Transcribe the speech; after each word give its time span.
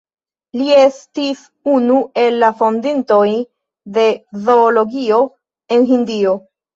Li 0.59 0.69
estis 0.83 1.41
unu 1.73 1.97
el 2.21 2.37
la 2.43 2.49
fondintoj 2.61 3.25
de 3.99 4.07
zoologio 4.47 5.21
en 5.77 5.85
Hindio. 5.93 6.35